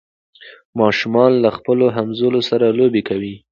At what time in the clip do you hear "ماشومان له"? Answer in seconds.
0.79-1.49